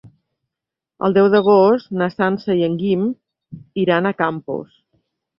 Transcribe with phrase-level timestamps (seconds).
[1.07, 3.03] El deu d'agost na Sança i en Guim
[3.83, 4.73] iran a Campos.